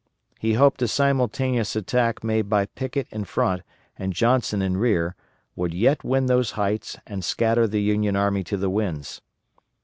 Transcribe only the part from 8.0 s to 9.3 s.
army to the winds.